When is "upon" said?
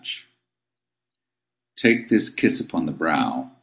2.59-2.85